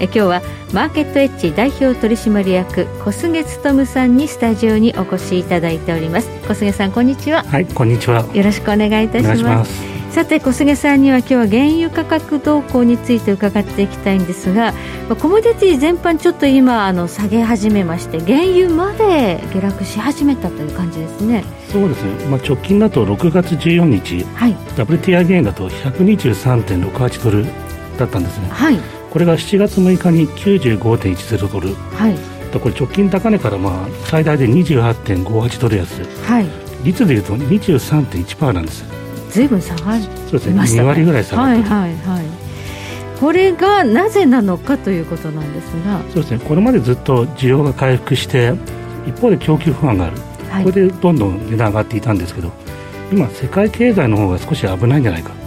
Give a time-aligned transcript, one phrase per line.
[0.00, 0.42] え今日は
[0.72, 6.30] マーケットエッジ代表取締役小菅勤さんにスタジオにお越しいただいております。
[6.48, 7.44] 小菅さんこんにちは。
[7.44, 8.26] はいこんにちは。
[8.34, 9.90] よろしくお願いいたします。
[10.10, 14.74] さて小菅さんには今日は原油価格動向について伺っていきたいんですが
[15.20, 21.44] コモディティ全般ちょっと今あの下げ始めまして原油まで下落し始めたという感じですね。
[21.68, 27.69] そうですね、まあ、直近だと6月14日、はい、WTI ゲインだと123.68ドル
[28.00, 28.48] だったんですね。
[28.50, 28.78] はい。
[29.10, 32.14] これが7月6日に95.10ドル、はい、
[32.58, 36.46] これ直近高値からまあ最大で28.58ドル安、はい、
[36.84, 38.84] 率でいうと23.1%なんです。
[39.30, 40.60] ずいぶん下がりそうですね。
[40.60, 42.24] 2割ぐらい下がってはいはいはい。
[43.20, 46.00] これがなぜなのかということなんですが。
[46.12, 46.40] そうですね。
[46.40, 48.54] これまでずっと需要が回復して
[49.06, 50.16] 一方で供給不安がある、
[50.50, 52.50] はい、これでどんどん値段上がっていたんですけど
[53.12, 55.38] 今世界経済の方が少し危ないんじゃないか、はい、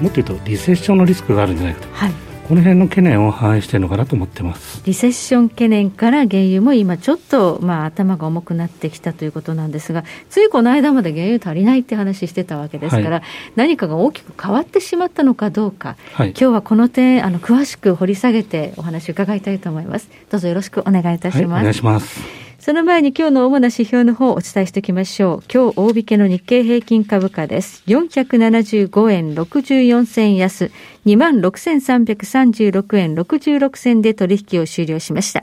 [0.00, 13.22] もっと言うとリセッションのリスクがあるんじゃないかと、はいこの辺の懸念を反映しているのかなと思ってますリセッション懸念から原油も今、ちょっと、まあ、頭が重くなってきたということなんですが、ついこの間まで原油足りないって話してたわけですから、はい、
[13.54, 20.10] 何かが大きく変わってしまったのかどうか、はい、今日はこの点あの、詳しく掘り下げてお話を伺いたいと思います。
[20.28, 21.52] どうぞよろしくお願いいたします。
[21.52, 22.49] はい、お願いします。
[22.60, 25.42] その前に今日の主な指標の方をお伝えしておきましょう。
[25.50, 27.82] 今日大引けの日経平均株価です。
[27.86, 30.70] 475円64銭安、
[31.06, 35.42] 26,336円66銭で取引を終了しました。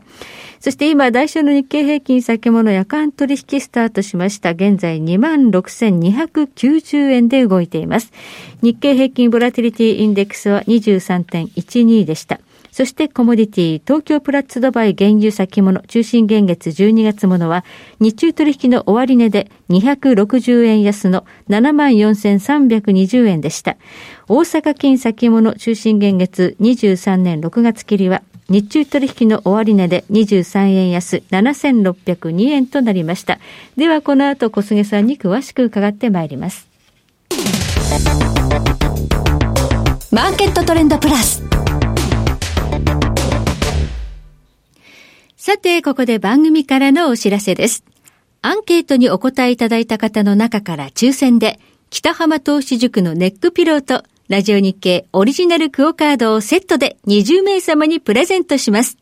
[0.59, 4.51] そして今、来週の日経平均先物夜間取引スタートしました。
[4.51, 8.11] 現在26,290円で動いています。
[8.61, 12.39] 日経平均ボラティリティインデックスは23.12でした。
[12.77, 17.65] そしてコモディティ、東京プラッツドバイ原油先物中心現月12月ものは、
[17.99, 23.77] 日中取引の終値で260円安の74,320円でした。
[24.27, 33.39] 大阪金先物中心現月23年6月切りは、日中取引の終値で23円安7602円となりました。
[33.75, 36.67] ではこの後小菅さんに詳しく伺ってまいります。
[40.11, 41.41] マーケットトレンドプラス。
[45.47, 47.85] さて、ここで番組からのお知らせです。
[48.41, 51.57] アンケートにお答えいただいた方の中から抽選で、
[51.89, 58.97] 北浜投資塾のネックピローと、ラジオ日経オリジナルクオカードをセットで20名様にプレゼントします。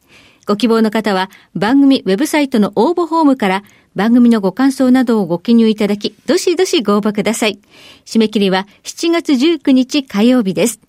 [0.45, 3.63] ご希望の方は、番組ウェブサイトの応募フォームから、
[3.95, 7.57] 番組のご感想などをご記入いただき、どしどしご応募ください。
[8.05, 10.79] 締め切りは7月19日火曜日です。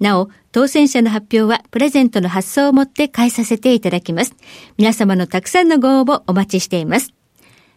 [0.00, 4.34] なお、当選者の発表はプレゼントの発送をもって返させていただきます。
[4.76, 7.12] 皆様のたくさんのご応募お待ちしています。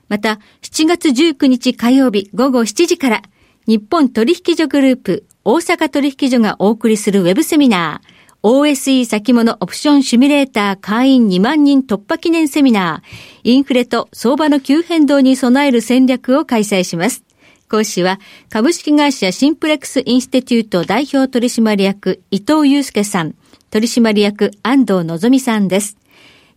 [0.09, 3.21] また、7月19日火曜日午後7時から、
[3.67, 17.26] 日本取引所グループ大阪取引所がお送りするウェブセミナー、OSE 先物オプションシミュレーター会員2万人突破記念セミナー、インフレと相場の急変動に備える戦略を開催します。
[17.69, 18.19] 講師は
[18.49, 23.35] 株式会社シンプレックスインスティテュート代表取締役伊藤祐介さん、
[23.71, 25.97] 取締役安藤のぞみさんです。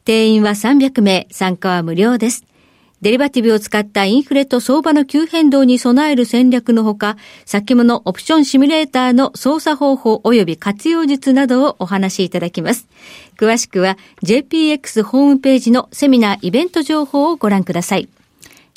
[0.05, 2.45] 定員は300名、参加は無料です。
[3.03, 12.87] デリバティブを使ったインフレと相場の急変動に備える戦略のほか、先物オプションシミュレーターの操作方法及び活用術などをお話しいただきます。
[13.39, 18.09] 詳しくは JPX ホームページのセミナーイベント情報をご覧ください。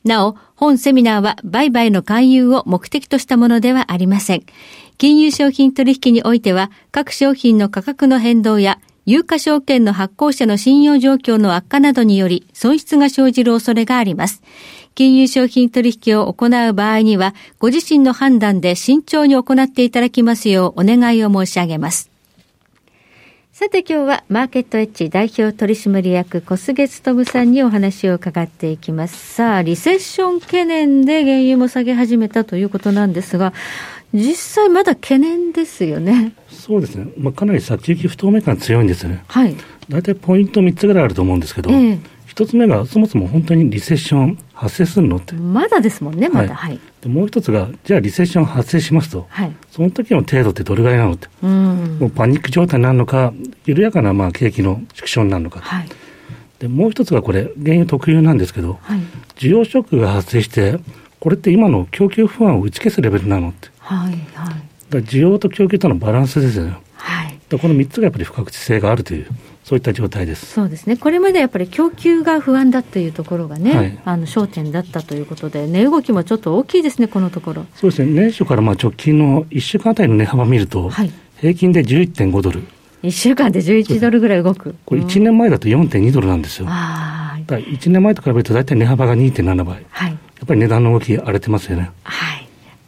[0.04, 4.44] なお、本セミナーは売買の勧誘を目的としたものではありません。
[4.98, 14.42] 金融商品取引においては、各商品の価格の変動や、有価証券の発行者の信用状況の悪化などにより損失が生じる恐れがあります。
[14.96, 22.13] 金融商品取引を行う場合には、ご自身の判断で慎重に行っていただきますようお願いを申し上げます。
[23.54, 29.36] さて今日はマーケットエッジ代表取締役小菅勤さんにお話を伺っていきます。
[29.36, 33.54] さあ、リセッション懸念で原油も下げ始めたということなんですが、
[34.12, 36.34] 実際まだ懸念ですよね。
[36.50, 37.14] そうですね。
[37.16, 39.24] まあ、かなり先行き不透明感強いんですよね。
[39.28, 39.56] はい。
[39.88, 42.00] 大体ポイント3つぐらいあると思うんですけど、えー、
[42.36, 45.36] 1つ目がそもそも本当にリセッション発生するのって。
[45.36, 46.56] まだですもんね、まだ。
[46.56, 46.72] はい。
[46.72, 53.34] はい、でもう一つが、じゃあリセッション発生しますと、はい、その時の程度ってどれぐらいなのって、うん、もうパニック状態になるのか、
[53.66, 55.90] 緩やかなまあ景気の縮小になるのか、はい、
[56.60, 59.00] でもう一つがこれ、原油特有なんですけど、はい、
[59.36, 60.80] 需要ショックが発生して、
[61.20, 63.70] これって今の供給不安を打ち消すレベルなのって。
[63.80, 64.56] はいはい。
[64.90, 66.78] だ需要と供給とのバランスですよね。
[66.96, 67.38] はい。
[67.50, 69.28] この3つがやっぱり不確実性があるという。
[69.64, 70.46] そういった状態です。
[70.46, 77.66] そうですね、これまでやっぱり供給が不安だというところがね、はい、あの焦点だったということで、値動きもちょっと大きいですね、このところ。
[77.76, 82.64] そうですね、年初からまあ直近の1週間あたりの値幅を見ると、はい、平均で11.5ドル。
[83.04, 84.76] 1週間で11ドルぐらい動く。
[84.86, 86.68] これ、1年前だと4.2ドルなんですよ。
[86.70, 91.92] あだ1年前と比べると大体値幅が2.7倍、はい、やっぱり値段の動き、荒れてますよね。
[92.04, 92.43] はい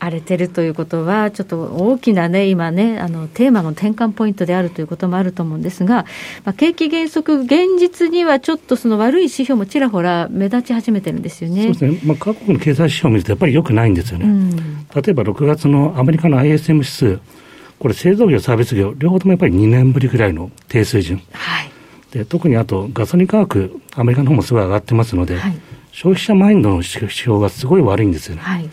[0.06, 6.06] 荒れてるということは、ちょっと大きなね、今ね、あのテーマの転換ポイントであるということもあると思うんですが、
[6.44, 11.64] まあ、景気減速、現実にはちょっとその悪い指標もちらほら目立ち始めてるんですよね。
[11.64, 12.00] そうですね。
[12.06, 14.26] まあ、各国の経済指標を見ると、やっぱりよくないんですよね。
[14.26, 17.20] うん、例えば6月のアメリカの ISM 指数、
[17.80, 21.22] これ製造業、サービス業、両方ともやっぱり2年ぶりぐらいの低水準。
[21.32, 21.72] はい。
[22.12, 25.58] で特にあとガソリン価格、アメリカの方もすごい上がってますので、はい、
[25.92, 28.42] 消費者マインドの指標がすごい悪いんですよね。
[28.42, 28.70] はい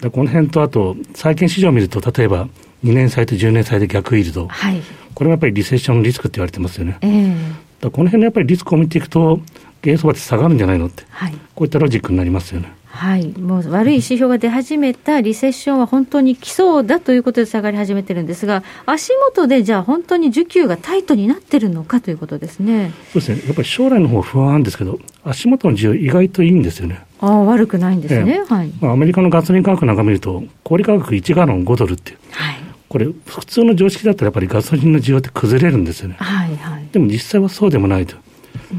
[0.00, 2.46] でこの辺とあと、債券市場を見ると、例えば
[2.84, 4.80] 2年債と10年債で逆イールド、はい、
[5.14, 6.98] これもやっぱりリセッションのリスクって言われてますよね。
[7.00, 7.36] えー、
[7.80, 9.40] だこの辺のやっぱりリスクを見ていくと、
[9.88, 12.72] 原相場って下がるんじゃないのって、はい、こういったロジックになりますよね。
[12.98, 22.92] はい、もう悪い指標が出始めたリセッションは本当に来そうだということで下がり始めてるんですが、足元でじゃあ、本当に需給がタイトになってるのかということですね。
[23.12, 27.00] そうですね、やっぱり将来の方不安ですけど、足元の需要、意外といいんですよね。
[27.20, 28.72] ああ悪くないんですね、えはい。
[28.80, 32.56] まあ、アメリカのガソリン価格なんか見ると、小売価格1ガロン5ドルっていう、はい、
[32.88, 36.16] これ、普通の常識だったらやっぱりガソリンの需要って崩れるんですよね。
[36.18, 38.16] はいはい、でも実際はそうでもないと。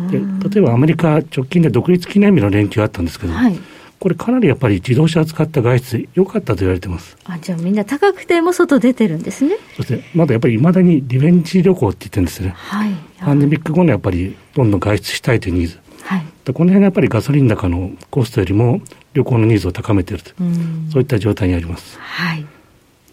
[0.10, 3.60] で例えばアメリカ、直近で独立記念日の連休あったんですけど、はい
[4.00, 7.18] これかなりやっぱり自動車を使った外出、良かったと言われてます。
[7.26, 9.58] あ、じゃあみんな高くても外出てるんですね。
[9.76, 12.54] そして、まだやっぱりいまだにリベンジ旅行って言ってるんですね。
[12.56, 12.94] はい。
[13.20, 15.80] パンデミック後のやっぱりどんどん外出したいというニーズ。
[16.04, 16.26] はい。
[16.46, 18.80] でこの辺がやっぱりガソリン高のコストよりも
[19.14, 20.34] 旅行のニーズを高めていると、う
[20.94, 22.00] そういった状態にあります。
[22.00, 22.46] はい。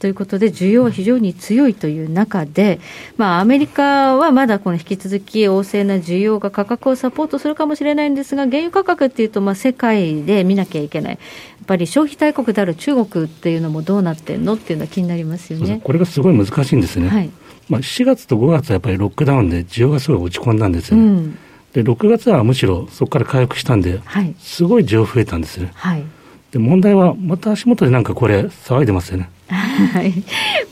[0.06, 2.78] ということで、需要は非常に強いという中で、
[3.16, 17.08] まあ、アメリカはまだこの引き続き旺盛な需要が価格をサポートするかもしれないんですが、原油価格っていうと、まあ、世界で見なきゃいけない、やっぱり消費大国である中国っていうのもどうなってんのっていうのは気になりますよねこれがすごい難しいんですね。
[17.08, 17.30] はい
[17.68, 21.02] まあ、4月と5月はやっぱりロックダウンで需要がすごい落ち込んだんですよね。
[21.02, 21.38] うん
[21.72, 25.72] で6月はむしろそこから回復したんで、はい、すごい需要増えたんですね。
[25.74, 26.04] はい、
[26.50, 29.28] で問題はまた足元でなんかこれ騒いでますよね。
[29.48, 30.12] はい、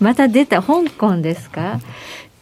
[0.01, 1.81] また出た香港ですか？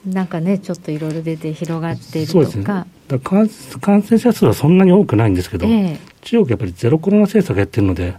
[0.06, 2.32] なんかね、ちょっといろいろ出て広がっているとか。
[2.32, 2.64] そうですね。
[3.08, 3.48] だ感
[3.80, 8.14] 感染者数はそんなに多くないんですけど、えー、中国やっぱりゼロコロナ政策やってるので、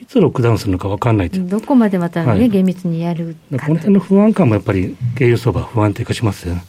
[0.00, 3.66] いつロックダウンするのか分かんないどこまでまたね、はい、厳密にやるか。
[3.66, 6.62] この辺の不安感もやっぱり、原油相場不安定化しますよね。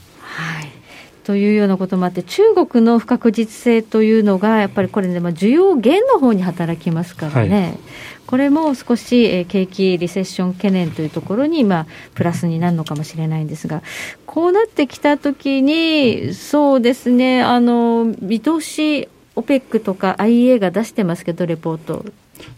[1.19, 1.25] はい。
[1.25, 7.77] というようなこともあって、中国の不確実性というのが、やっぱりこれね、まあ、需要減の方に働きますからね、はい、
[8.25, 13.81] これも少し、えー、景気リセッション懸念というところに、まあ、プラスになるのかもしれないんですが、
[14.25, 22.05] こうなってきたときに、そうですね、あの見通し、OPEC とか IEA が出してますけど、レポート。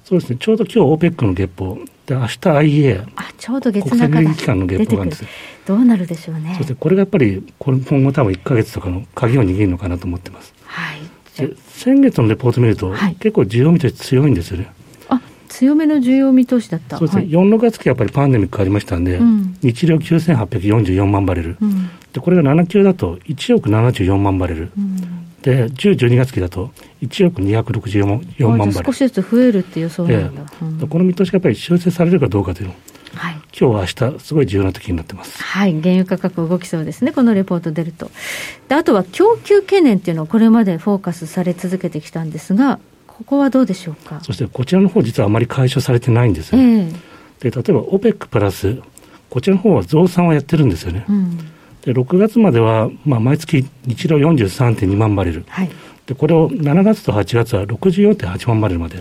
[0.04, 5.26] そうですね、ちょうど今日 OPEC の月報、で明日 IEA、あちょうど月中国際機関の月報なんです
[5.66, 6.56] どうなるでしょうね。
[6.58, 10.54] そしてこれがやっぱり、今後多分1か月とかの鍵を握るのかなと思ってます。
[10.66, 11.00] はい、
[11.68, 14.72] 先月のレポート見ると、はい、結構需要見通し強いんですよね。
[15.10, 16.98] あ強めの需要見通しだった。
[16.98, 24.98] そうですね、はい、4、6月期やっぱりパンデミックありましたんで、うん、日量9844万バレル、うん、でこれが7級だと1億74万バレル、うん、
[25.44, 26.72] で10、12月期だと
[27.02, 28.74] 1億264万バレル。
[28.86, 32.76] 少しずつ増えるっていう予想なんだ、えー、この見通しがやっぱり修正されるかどうかというの
[33.14, 33.80] はい、今日は
[34.10, 35.44] 明日すごい重要な時になってます。
[35.44, 38.10] はい、原油価格動きそうですね、このレポート出ると。
[38.70, 44.22] で、あとは供給懸念っていうのはこれまでフォーカスされ続けてきたんですが、ここはどうでしょうか？
[44.22, 46.90] そしてこちらの方実はあまり解消されてないんですよ、ね。
[47.44, 48.82] えー、で、例えば OPEC プラス、
[49.30, 51.06] こちらの方は増産はやってるんですよね。
[51.10, 51.38] うん、
[51.84, 55.46] で、6月までは、まあ、毎月日量43.2万バレル。
[55.48, 55.70] はい、
[56.06, 59.00] で、これを7月と8月は64.8万バレルまで、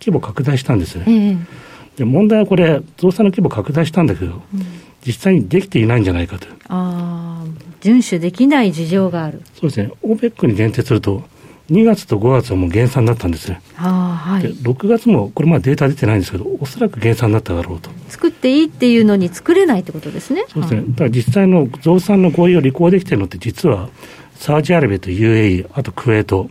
[0.00, 1.04] 規模拡大したんですね。
[1.06, 1.64] えー
[1.96, 4.66] で問題はこれ、増産の規模拡大したんだけど、うん、
[5.06, 6.46] 実際にできていないんじゃないかと。
[6.68, 7.46] ああ、
[7.80, 9.42] 遵守できない事情がある。
[9.54, 11.22] そうですね、OPEC に限定すると、
[11.70, 13.60] 2月と5月はもう減産だったんですね。
[13.76, 17.90] あはい、で6月も、これまだデータ出てないんですけど、おそらく減産だっただろうと。
[18.08, 20.44] 作っていいっていうのに作れないってことですね。
[20.48, 23.88] そうですね、だから実際の増産の合意を履行できてるのって、実は
[24.34, 26.50] サウジアラビアと UAE、あとクウェート、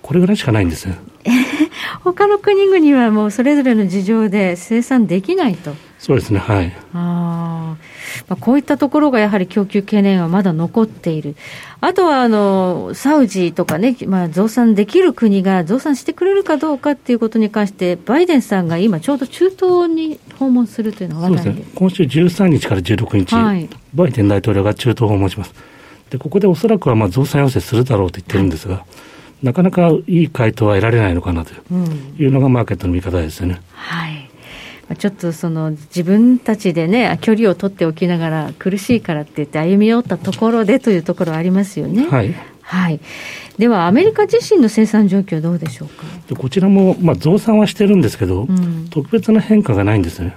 [0.00, 0.98] これぐらいしかないんですね。
[2.02, 5.74] 他の国々はもうそれぞれの事情で生産できないと。
[6.04, 6.70] そうですね、はい。
[6.92, 7.76] あ
[8.28, 11.34] まあ、こういったところがやはり供給懸念はまだ残っている。
[11.80, 21.64] あとは、あの、サウジとかね、まあ、増産できる国が増産してくれるかどうかっていうことに関して、バイデンさんが今ちょうど中東に訪問するというのが話題ですね。
[21.74, 25.54] 今週13日から16日、はい、バイデン大統領が中東を訪問します。
[26.10, 28.80] で、ここでおそらくはまあ増産要請するだろうと言ってるんですが、は
[29.42, 31.54] い、なかなかいい回答は得られないのかなと
[32.18, 33.62] いうのがマーケットの見方ですよね。
[33.72, 34.23] はい
[34.98, 42.06] ちょっとその自分たちでね、距離を取っておきながら、苦しいからって言って歩み寄ったところでというところありますよね。
[42.06, 42.34] はい。
[42.60, 43.00] はい。
[43.58, 46.04] では、アメリカ自身の生産状況どうでしょうか？
[46.36, 50.36] こちらも、まあ、増産はしてるんですけど、うん、特別な変化がないんですね。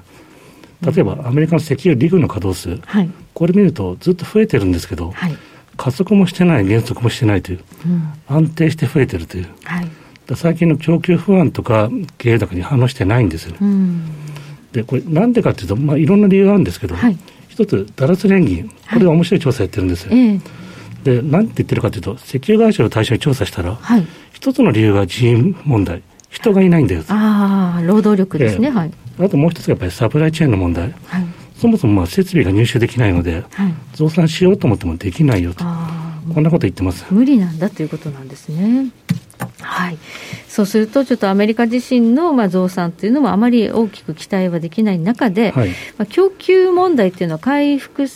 [0.82, 5.36] 例えば、アメリカの石油リグの稼働数、はい、これ見るとずっと増えてるんですけど、はい、
[5.76, 9.88] 加速もしてない、減速もしてないという、うん、安定して増えてるという、はい、
[10.36, 11.90] 最近の供給不安とか
[12.20, 13.58] 経営高に反応してないんですよね。
[13.62, 14.12] うん
[14.72, 20.06] でこれなんでかというと、まあ、いろんな理由があるんですけど、はい、一つダラス連銀これは面白い調査やってるんです。
[20.06, 20.42] よ、はい、
[21.04, 26.02] で何て言ってるかというと石油会社を対象に調査したら、はい、一つの理由が人員問題。
[26.30, 35.64] 人がいないんだよああ労働力ですね、はい、あともう一つがやっぱりサプライチェーンの問題、はい、そもそもまあ設備が入手できないので、はい、増産しようと思ってもできないよと
[36.34, 37.06] こんなこと言ってます。
[37.10, 38.92] 無理なんだということなんですね。
[39.62, 39.98] はい、
[40.48, 48.08] そうすると、ちょっとアメリカ自身のまあ増産というのもあまり大きく期待はできない中で、はい、まあ、供給問題というのは回復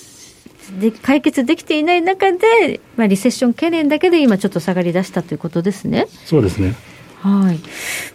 [0.80, 6.08] で解決できていない中で、まあ、リセッション懸念だけで今、ちょっと下がりだしたということですね。
[6.26, 6.76] そうですね。
[7.22, 7.60] はい、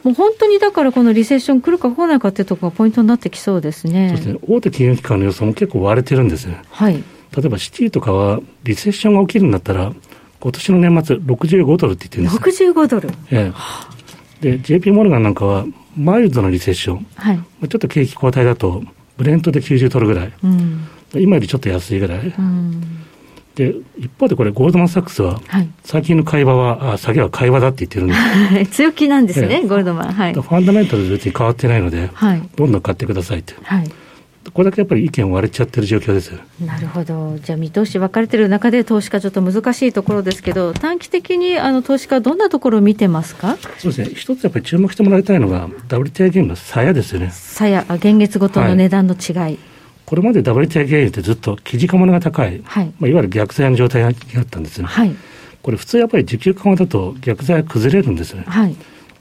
[0.03, 4.09] もう本当にだから、このリセッション来るか来ないかっていうところがポイントになってきそうですね。
[4.09, 4.39] そうですね。
[4.49, 6.61] 大手金融機関の予想も結構割れてるんですね。
[6.71, 7.03] はい、
[7.37, 9.93] 例えばシティとかは、リセッションが起きるんだったら、
[10.41, 13.53] 今年の年末、65ドルって言ってるんです65ドル、え
[14.41, 15.67] え、で JP モルガンなんかは、
[15.97, 18.83] マイルドなリセッション、はい、ちょっと景気後退だと、
[19.19, 22.35] ブレントで90ドルぐらい、うん、今よりちょっと安いぐらい。
[22.39, 22.83] うん。
[23.55, 30.13] で一方でこれ、ゴールドマン・サックスは、はい、最近の会話は、あ下げは会話だって言ってるんです 強気なんですね、ええ、ゴールドマン。
[30.13, 33.55] はい、ファンダメンタル別に変わってないので、はい、どんどん買ってくださいって。
[33.63, 33.91] はい
[34.53, 36.33] これだけやっぱり意見割れちゃってる状況です
[36.65, 43.57] なるほど、じゃあ、見通し分かれてる中で、投資家、ちょっと難しいところですけど、短期的にあの投資家、どんなところを見てますか？
[43.79, 47.31] そうですね、一つやっぱり注目してもらいたいのが、WTI 原油の鞘ですよね。
[47.33, 49.37] 鞘、現月ごとの値段の違い。
[49.37, 49.59] はい、
[50.05, 54.87] これまで WTI 原油ってずっと基軸物が高い、はいまあ、いわゆる逆剤の状態にあったんですね。
[54.87, 55.15] はい、
[55.63, 58.45] これ、普通やっぱり需給緩和だと逆剤は崩れるんですね。
[58.47, 58.77] はい、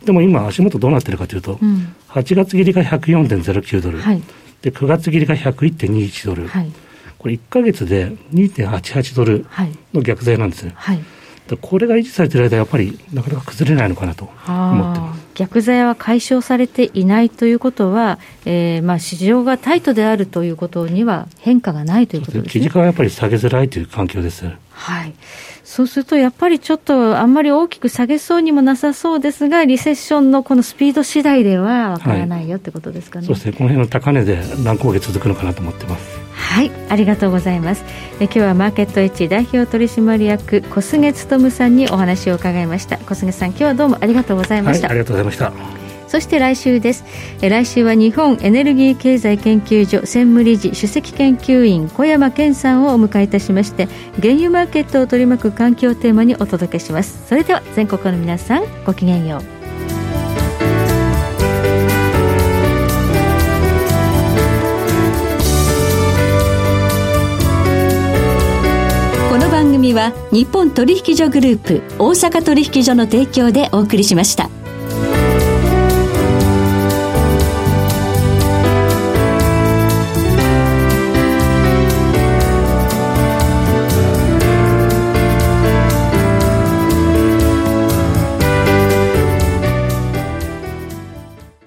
[0.05, 3.99] でも今、足元どうなってるかというと、うん、8月切りが104.09ドル。
[3.99, 4.21] はい
[4.65, 6.47] で、9月切りが101.21ドル。
[6.47, 6.71] はい、
[7.19, 9.45] これ1か月で2.88ドル
[9.93, 10.73] の逆剤なんですね。
[10.75, 11.03] はい、
[11.61, 15.25] これが維持されている間、やっぱりなかなか崩れないのかなと思ってます。
[15.35, 22.49] 逆剤は解消されていないということは、えー、まあ市場がタイトであるということには変化がないということですね。
[22.49, 24.49] 基軸はやっぱり下げづらいという環境です。
[24.71, 25.13] はい。
[25.65, 36.19] そうすると、やっぱりちょっとあんまり大きく下げそうにもなさそうですが、リセッションのこのスピード次第ではわからないよってことですかね、はい、そうですね、この辺の高値で何ヶ月続くのかなと思ってます。
[36.35, 37.83] はい、ありがとうございます。
[38.19, 42.97] え今日はマーケットエッジ代表取締役小菅勉さんにお話を伺いました。
[42.99, 44.87] 小菅さん、今日はどうもありがとうございました。
[44.87, 45.37] はい、ありがとうございまし
[45.79, 45.84] た。
[46.15, 47.03] そして来週です。
[47.41, 53.89] 来週は日本エネルギー経済研究所専務理事首席研究員小山健さんをお迎えいたしまして
[54.21, 57.27] 原油マーケットを取り巻く環境テーマにお届けします。
[57.27, 59.41] それでは全国の皆さんごきげんよう。
[69.29, 74.49] この番組は日本取引所グループ大阪取引所の提供でお送りしました。